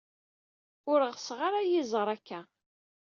Ur 0.91 0.99
ɣseɣ 1.15 1.39
ara 1.47 1.57
ad 1.59 1.65
iyi-iẓer 1.67 2.07
akka. 2.15 2.39